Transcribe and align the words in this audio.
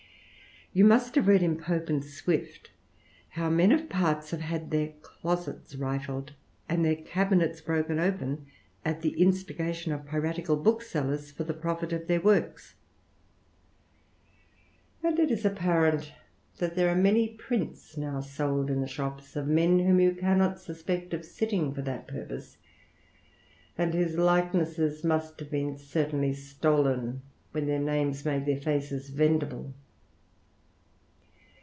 You 0.73 0.85
must 0.85 1.15
have 1.15 1.27
read 1.27 1.43
in 1.43 1.57
P< 1.57 1.65
and 1.69 2.01
Swift 2.01 2.71
how 3.31 3.49
men 3.49 3.73
of 3.73 3.89
parts 3.89 4.31
have 4.31 4.39
had 4.39 4.71
their 4.71 4.93
closets 5.01 5.75
rifiedt 5.75 6.27
35 6.27 6.33
and 6.69 6.85
their 6.85 6.95
cabinets 6.95 7.59
broke 7.59 7.89
open, 7.89 8.45
at 8.85 9.01
the 9.01 9.19
instigation 9.21 9.91
of 9.91 10.05
piratical 10.05 10.55
booksellers, 10.55 11.29
for 11.29 11.43
the 11.43 11.53
profit 11.53 11.91
of 11.91 12.07
their 12.07 12.21
works; 12.21 12.75
and 15.03 15.19
it 15.19 15.29
is 15.29 15.43
apparent 15.43 16.13
that 16.59 16.75
there 16.77 16.87
are 16.87 16.95
many 16.95 17.27
prints 17.27 17.97
now 17.97 18.21
sold 18.21 18.71
in 18.71 18.79
the 18.79 18.87
shops, 18.87 19.35
of 19.35 19.49
men 19.49 19.79
whom 19.79 19.99
you 19.99 20.13
cannot 20.15 20.57
suspect 20.57 21.13
of 21.13 21.25
sitting 21.25 21.73
for 21.73 21.81
that 21.81 22.07
purpose, 22.07 22.55
and 23.77 23.93
»hose 23.93 24.15
likenesses 24.15 25.03
must 25.03 25.37
have 25.41 25.51
been 25.51 25.77
certainly 25.77 26.31
stolen 26.31 27.21
when 27.51 27.65
their 27.65 27.77
names 27.77 28.23
made 28.23 28.45
their 28.45 28.61
faces 28.61 29.09
vendible. 29.11 29.73